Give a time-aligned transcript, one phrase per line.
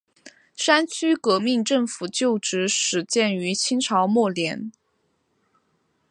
[0.57, 4.71] 三区革命政府旧址始建于清朝末年。